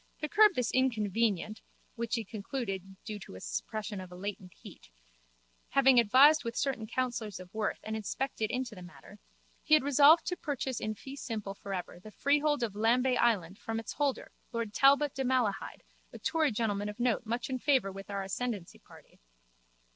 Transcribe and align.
To 0.17 0.27
curb 0.27 0.55
this 0.55 0.71
inconvenient 0.71 1.61
(which 1.95 2.15
he 2.15 2.23
concluded 2.25 2.95
due 3.05 3.19
to 3.19 3.35
a 3.35 3.39
suppression 3.39 4.01
of 4.01 4.09
latent 4.11 4.53
heat), 4.55 4.89
having 5.69 5.99
advised 5.99 6.43
with 6.43 6.55
certain 6.55 6.87
counsellors 6.87 7.39
of 7.39 7.53
worth 7.53 7.77
and 7.83 7.95
inspected 7.95 8.49
into 8.49 8.73
this 8.73 8.83
matter, 8.83 9.19
he 9.61 9.75
had 9.75 9.83
resolved 9.83 10.25
to 10.25 10.35
purchase 10.35 10.79
in 10.79 10.95
fee 10.95 11.15
simple 11.15 11.53
for 11.53 11.71
ever 11.71 11.99
the 11.99 12.09
freehold 12.09 12.63
of 12.63 12.73
Lambay 12.73 13.15
island 13.15 13.59
from 13.59 13.79
its 13.79 13.93
holder, 13.93 14.31
lord 14.51 14.73
Talbot 14.73 15.13
de 15.13 15.23
Malahide, 15.23 15.83
a 16.11 16.17
Tory 16.17 16.51
gentleman 16.51 16.89
of 16.89 16.99
note 16.99 17.23
much 17.27 17.47
in 17.47 17.59
favour 17.59 17.91
with 17.91 18.09
our 18.09 18.23
ascendancy 18.23 18.79
party. 18.79 19.19